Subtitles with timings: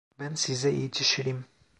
[0.19, 1.45] Ben size yetişirim.